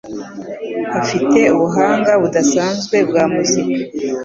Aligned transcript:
Afite 1.01 1.39
ubuhanga 1.55 2.11
budasanzwe 2.21 2.97
bwa 3.09 3.23
muzika. 3.33 3.79